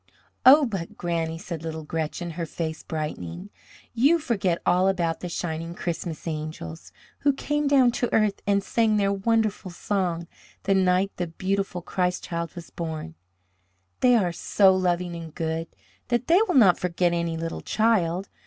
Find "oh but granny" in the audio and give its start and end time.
0.47-1.37